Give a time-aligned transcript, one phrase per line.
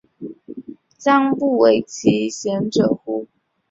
[0.97, 3.27] 将不讳其嫌者乎？